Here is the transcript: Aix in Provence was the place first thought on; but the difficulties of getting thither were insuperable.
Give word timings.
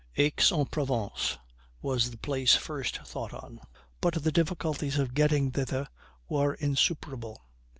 Aix 0.15 0.49
in 0.49 0.65
Provence 0.65 1.37
was 1.79 2.09
the 2.09 2.17
place 2.17 2.55
first 2.55 3.01
thought 3.05 3.35
on; 3.35 3.59
but 4.01 4.23
the 4.23 4.31
difficulties 4.31 4.97
of 4.97 5.13
getting 5.13 5.51
thither 5.51 5.87
were 6.27 6.55
insuperable. 6.55 7.45